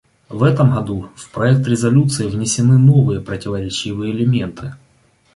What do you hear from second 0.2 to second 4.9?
В этом году в проект резолюции внесены новые противоречивые элементы.